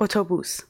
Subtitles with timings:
[0.00, 0.60] اتوبوس.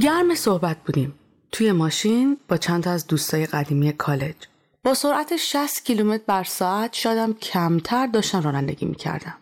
[0.00, 1.14] گرم صحبت بودیم.
[1.52, 4.36] توی ماشین با چند از دوستای قدیمی کالج.
[4.84, 9.34] با سرعت 60 کیلومتر بر ساعت شادم کمتر داشتم رانندگی می‌کردم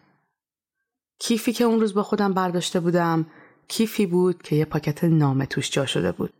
[1.18, 3.26] کیفی که اون روز با خودم برداشته بودم
[3.70, 6.32] کیفی بود که یه پاکت نامه توش جا شده بود.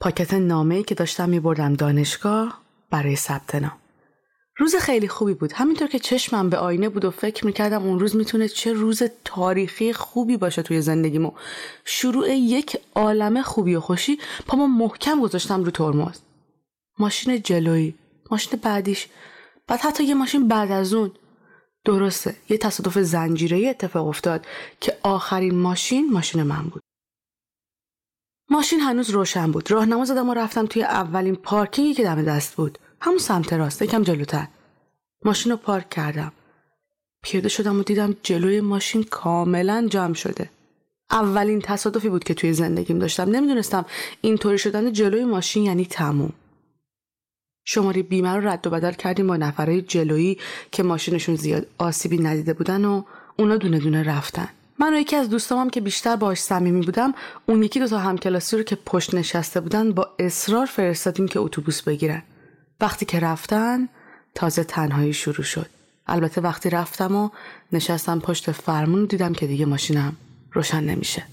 [0.00, 2.60] پاکت نامه که داشتم میبردم دانشگاه
[2.90, 3.76] برای ثبت نام.
[4.56, 5.52] روز خیلی خوبی بود.
[5.52, 9.92] همینطور که چشمم به آینه بود و فکر می‌کردم اون روز می‌تونه چه روز تاریخی
[9.92, 11.32] خوبی باشه توی زندگیمو.
[11.84, 16.18] شروع یک عالم خوبی و خوشی پامو محکم گذاشتم رو ترمز.
[16.98, 17.94] ماشین جلویی
[18.30, 19.08] ماشین بعدیش
[19.66, 21.10] بعد حتی یه ماشین بعد از اون.
[21.84, 22.36] درسته.
[22.48, 24.46] یه تصادف زنجیره اتفاق افتاد
[24.80, 26.82] که آخرین ماشین ماشین من بود.
[28.50, 29.70] ماشین هنوز روشن بود.
[29.70, 32.78] راهنما زدم و رفتم توی اولین پارکینگی که دم دست بود.
[33.00, 34.48] همون سمت راست یکم جلوتر.
[35.24, 36.32] ماشین رو پارک کردم.
[37.22, 40.50] پیاده شدم و دیدم جلوی ماشین کاملا جمع شده.
[41.10, 43.30] اولین تصادفی بود که توی زندگیم داشتم.
[43.30, 43.84] نمی‌دونستم
[44.20, 46.32] اینطوری شدن جلوی ماشین یعنی تموم.
[47.64, 50.38] شماره بیمه رو رد و بدل کردیم با نفرهای جلویی
[50.72, 53.02] که ماشینشون زیاد آسیبی ندیده بودن و
[53.36, 54.48] اونا دونه دونه رفتن.
[54.78, 57.14] من و یکی از دوستامم که بیشتر باهاش صمیمی بودم
[57.46, 61.82] اون یکی دو تا همکلاسی رو که پشت نشسته بودن با اصرار فرستادیم که اتوبوس
[61.82, 62.22] بگیرن.
[62.80, 63.88] وقتی که رفتن
[64.34, 65.66] تازه تنهایی شروع شد.
[66.06, 67.30] البته وقتی رفتم و
[67.72, 70.16] نشستم پشت فرمون دیدم که دیگه ماشینم
[70.52, 71.24] روشن نمیشه.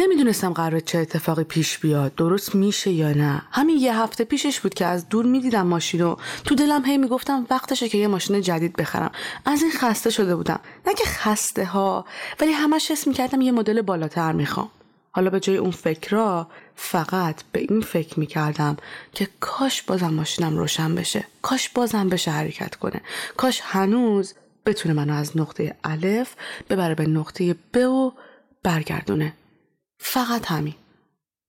[0.00, 2.14] نمی‌دونستم قرار چه اتفاقی پیش بیاد.
[2.14, 6.16] درست میشه یا نه؟ همین یه هفته پیشش بود که از دور می‌دیدم ماشین و
[6.44, 9.10] تو دلم هی می‌گفتم وقتشه که یه ماشین جدید بخرم.
[9.44, 10.60] از این خسته شده بودم.
[10.86, 12.04] نه که خسته ها
[12.40, 14.70] ولی همش حس می‌کردم یه مدل بالاتر می‌خوام.
[15.12, 18.76] حالا به جای اون فکرها فقط به این فکر می‌کردم
[19.12, 21.24] که کاش بازم ماشینم روشن بشه.
[21.42, 23.00] کاش بازم بشه حرکت کنه.
[23.36, 24.34] کاش هنوز
[24.66, 26.34] بتونه منو از نقطه الف
[26.70, 28.12] ببره به نقطه ب و
[28.62, 29.32] برگردونه.
[30.02, 30.74] فقط همین.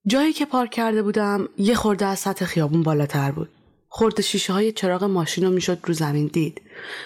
[0.08, 3.50] جایی که پارک کرده بودم یه خورده از سطح خیابون بالاتر بود.
[3.90, 6.62] خورده شیشه های چراغ ماشین رو می‌شد رو زمین دید.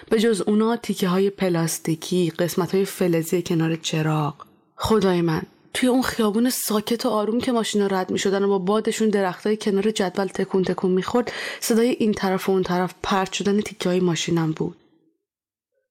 [0.10, 4.36] به جز اونا تیکه های پلاستیکی قسمت های فلزی کنار چراغ.
[4.76, 5.42] خدای من
[5.74, 9.58] توی اون خیابون ساکت و آروم که ماشینا رد می شدن و با بادشون درختای
[9.58, 14.00] کنار جدول تکون تکون می‌خورد صدای این طرف و اون طرف پرت شدن تیکه های
[14.00, 14.76] ماشینم بود.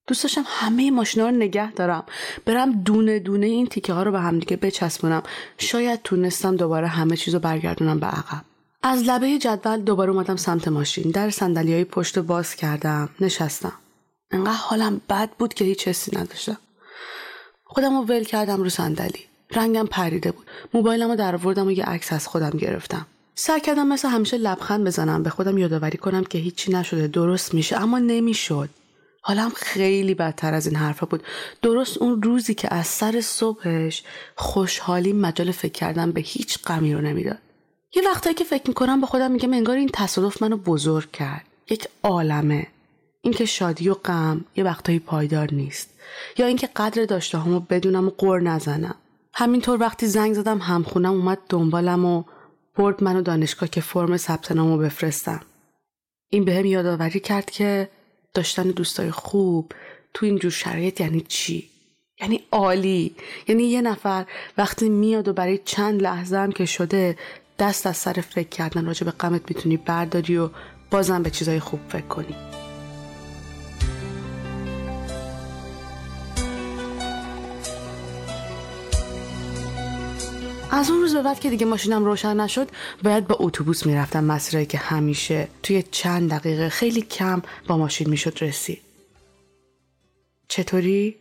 [0.06, 2.04] دوست داشتم همه ماشینا رو نگه دارم.
[2.44, 5.22] برم دونه دونه این تیکه ها رو به همدیگه بچسبونم.
[5.58, 8.44] شاید تونستم دوباره همه چیز رو برگردونم به عقب.
[8.82, 11.10] از لبه جدول دوباره اومدم سمت ماشین.
[11.10, 13.08] در صندلی های پشت باز کردم.
[13.20, 13.72] نشستم.
[14.30, 16.58] انقدر حالم بد بود که هیچ حسی نداشتم.
[17.64, 19.24] خودم رو ول کردم رو صندلی.
[19.50, 20.46] رنگم پریده بود.
[20.74, 23.06] موبایلم رو در و یه عکس از خودم گرفتم.
[23.34, 25.22] سعی کردم مثل همیشه لبخند بزنم.
[25.22, 27.06] به خودم یادآوری کنم که هیچی نشده.
[27.06, 27.80] درست میشه.
[27.80, 28.70] اما نمی‌شد.
[29.26, 31.22] حالم خیلی بدتر از این حرفا بود.
[31.62, 34.02] درست اون روزی که از سر صبحش
[34.36, 37.38] خوشحالی مجال فکر کردن به هیچ غمی رو نمی‌داد.
[37.96, 41.44] یه وقتایی که فکر می‌کنم به خودم میگم انگار این تصادف منو بزرگ کرد.
[41.70, 42.66] یک عالمه.
[43.22, 45.90] اینکه شادی و غم یه وقتایی پایدار نیست.
[46.38, 48.94] یا اینکه قدر داشته همو بدونم و قر نزنم.
[49.34, 52.24] همینطور وقتی زنگ زدم همخونم اومد دنبالم و
[52.74, 55.40] برد منو دانشگاه که فرم ثبت نامو بفرستم.
[56.30, 57.88] این بهم یادآوری کرد که
[58.34, 59.72] داشتن دوستای خوب
[60.14, 61.70] تو این جور شرایط یعنی چی؟
[62.20, 63.14] یعنی عالی.
[63.48, 64.26] یعنی یه نفر
[64.58, 67.18] وقتی میاد و برای چند لحظه هم که شده
[67.58, 70.50] دست از سر فکر کردن راجع به غمت می‌تونی برداری و
[70.90, 72.63] بازم به چیزای خوب فکر کنی.
[80.74, 82.68] از اون روز به بعد که دیگه ماشینم روشن نشد
[83.02, 88.38] باید با اتوبوس می‌رفتم مسیرهایی که همیشه توی چند دقیقه خیلی کم با ماشین می‌شد
[88.40, 88.80] رسید.
[90.48, 91.16] چطوری؟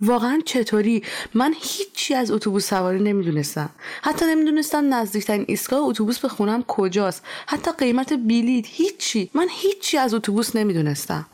[0.00, 1.02] واقعا چطوری؟
[1.34, 3.70] من هیچی از اتوبوس سواری نمی‌دونستم.
[4.02, 7.22] حتی نمی‌دونستم نزدیکترین ایستگاه اتوبوس به خونم کجاست.
[7.46, 9.30] حتی قیمت بلیط هیچی.
[9.34, 11.26] من هیچی از اتوبوس نمی‌دونستم.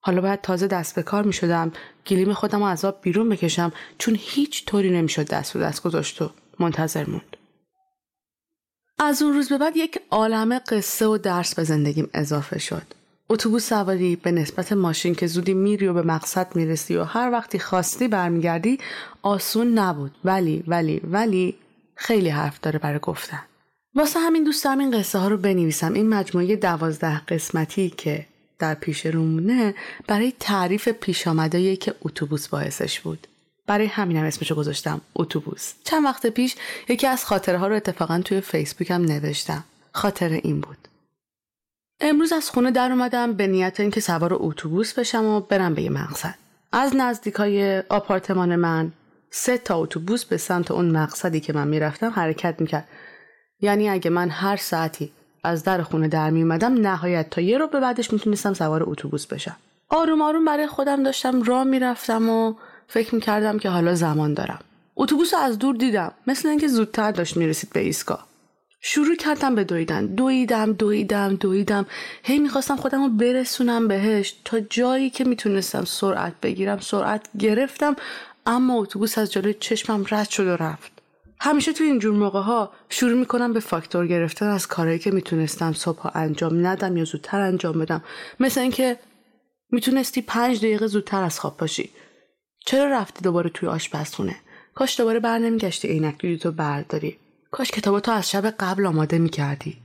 [0.00, 1.72] حالا باید تازه دست به کار می شدم
[2.06, 6.30] گلیم خودم از آب بیرون بکشم چون هیچ طوری نمی‌شد دست رو دست گذاشت و
[6.58, 7.36] منتظر موند.
[8.98, 12.82] از اون روز به بعد یک عالم قصه و درس به زندگیم اضافه شد.
[13.28, 17.58] اتوبوس سواری به نسبت ماشین که زودی میری و به مقصد می‌رسی و هر وقتی
[17.58, 18.78] خواستی برمیگردی
[19.22, 21.54] آسون نبود ولی ولی ولی
[21.94, 23.42] خیلی حرف داره برای گفتن.
[23.94, 28.26] واسه همین دوست دارم این قصه ها رو بنویسم این مجموعه دوازده قسمتی که
[28.60, 29.74] در پیش رومونه
[30.06, 31.28] برای تعریف پیش
[31.76, 33.26] که اتوبوس باعثش بود.
[33.66, 35.72] برای همینم اسمشو گذاشتم اتوبوس.
[35.84, 36.56] چند وقت پیش
[36.88, 39.64] یکی از خاطره ها رو اتفاقا توی فیسبوکم نوشتم.
[39.92, 40.88] خاطره این بود.
[42.00, 45.90] امروز از خونه در اومدم به نیت اینکه سوار اتوبوس بشم و برم به یه
[45.90, 46.34] مقصد.
[46.72, 48.92] از نزدیک های آپارتمان من
[49.30, 52.88] سه تا اتوبوس به سمت اون مقصدی که من می‌رفتم حرکت می‌کرد.
[53.60, 55.12] یعنی اگه من هر ساعتی
[55.44, 59.26] از در خونه در می اومدم نهایت تا یه رو به بعدش می‌تونستم سوار اتوبوس
[59.26, 59.56] بشم.
[59.88, 62.54] آروم آروم برای خودم داشتم راه می‌رفتم و
[62.88, 64.60] فکر می‌کردم که حالا زمان دارم.
[64.96, 68.26] اتوبوس از دور دیدم مثل اینکه زودتر داشت می‌رسید به ایستگاه.
[68.82, 70.06] شروع کردم به دویدن.
[70.06, 71.86] دویدم دویدم دویدم.
[72.22, 76.78] هی می‌خواستم خودم رو برسونم بهش تا جایی که می‌تونستم سرعت بگیرم.
[76.80, 77.96] سرعت گرفتم
[78.46, 80.99] اما اتوبوس از جلوی چشمم رد شد و رفت.
[81.42, 86.16] همیشه تو اینجور موقع ها شروع می‌کنم به فاکتور گرفتن از کارهایی که می‌تونستم صبح
[86.16, 88.02] انجام ندم یا زودتر انجام بدم.
[88.40, 88.96] مثل اینکه
[89.70, 91.90] می‌تونستی پنج دقیقه زودتر از خواب باشی.
[92.66, 94.36] چرا رفتی دوباره توی آشپزخونه؟
[94.74, 97.16] کاش دوباره بر نمیگشتی عینک تو برداری.
[97.50, 99.76] کاش کتاباتو از شب قبل آماده می‌کردی.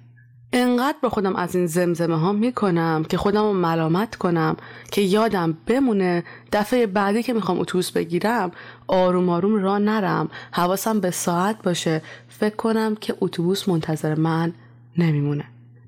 [0.57, 4.55] انقدر با خودم از این زمزمه ها می‌کنم که خودم رو ملامت کنم
[4.91, 8.51] که یادم بمونه دفعه بعدی که می‌خوام اتوبوس بگیرم
[8.87, 10.29] آروم آروم را نرم.
[10.51, 12.01] حواسم به ساعت باشه.
[12.29, 14.53] فکر کنم که اتوبوس منتظر من
[14.97, 15.45] نمیمونه.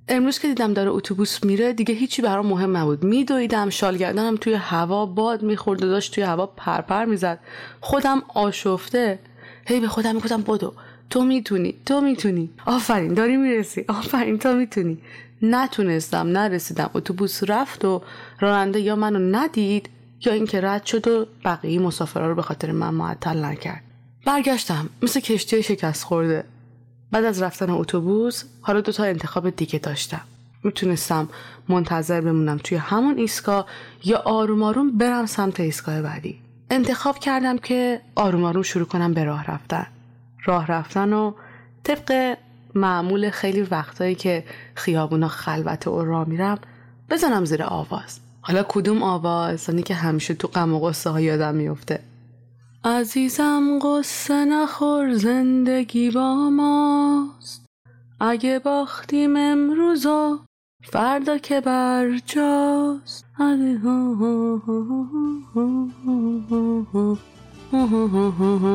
[0.07, 3.03] امروز که دیدم داره اتوبوس میره دیگه هیچی برام مهم نبود.
[3.03, 7.39] میدویدم شالگردنم توی هوا باد می‌خورد و داشت توی هوا پرپر می‌زد.
[7.81, 9.19] خودم آشفته.
[9.65, 10.73] هی به خودم می‌گفتم بدو.
[11.09, 12.50] تو می‌تونی تو می‌تونی.
[12.65, 13.86] آفرین داری می‌رسی.
[13.88, 14.98] آفرین تو می‌تونی.
[15.42, 16.89] نتونستم نرسیدم.
[16.94, 18.01] اتوبوس رفت و
[18.39, 19.89] راننده یا منو ندید
[20.25, 23.83] یا اینکه رد شد و بقیه مسافرها رو به خاطر من معطل نکرد.
[24.25, 26.44] برگشتم مثل کشتی شکست خورده.
[27.12, 30.21] بعد از رفتن اتوبوس حالا دوتا انتخاب دیگه داشتم.
[30.63, 31.30] می‌تونستم
[31.69, 33.65] منتظر بمونم توی همون ایستگاه
[34.03, 36.39] یا آروم آروم برم سمت ایستگاه بعدی.
[36.69, 39.88] انتخاب کردم که آروم آروم شروع کنم به راه رفتن.
[40.45, 41.34] راه رفتن و
[41.84, 42.38] طبق
[42.75, 44.44] معمول خیلی وقتایی که
[44.75, 46.60] خیابونا خلوت و راه میرم
[47.10, 48.19] بزنم زیر آواز.
[48.42, 52.00] حالا کدوم آواز؟ که همیشه تو غم و قصه ها یادم میفته
[52.84, 57.66] عزیزم قصه نخور زندگی با ماست.
[58.19, 60.07] اگه باختیم امروز
[60.84, 63.25] فردا که برجاست
[67.73, 68.69] عزیزم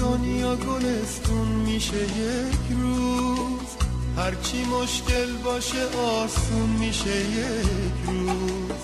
[0.00, 3.68] دنیا گلستون میشه یک روز.
[4.16, 8.80] هرچی مشکل باشه آسون میشه یک روز.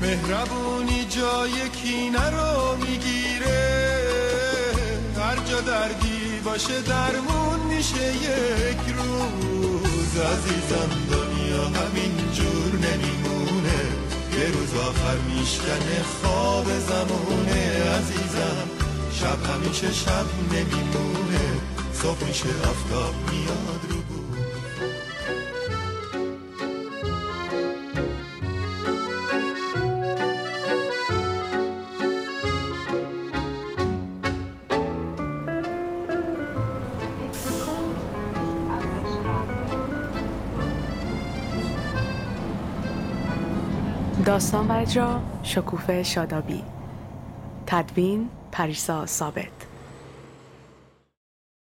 [0.00, 3.98] مهربونی جای کینه رو می‌گیره.
[5.16, 10.16] هر جا دردی باشه درمون میشه یک روز.
[10.16, 10.90] عزیزم
[11.64, 13.80] همین جور نمیمونه.
[14.38, 17.60] یه روز آخر میشکنه خواب زمونه.
[17.98, 18.68] عزیزم
[19.12, 21.46] شب همیشه شب نمیمونه.
[21.92, 24.07] صبح میشه آفتاب میاد رو
[44.28, 46.62] داستان و اجرا شکوفه شادابی.
[47.66, 49.67] تدوین پریسا ثابت.